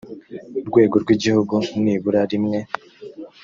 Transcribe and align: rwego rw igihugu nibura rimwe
rwego 0.67 0.95
rw 1.03 1.09
igihugu 1.15 1.55
nibura 1.81 2.21
rimwe 2.31 2.59